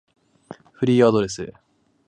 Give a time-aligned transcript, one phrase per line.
[0.71, 1.53] フリーアドレス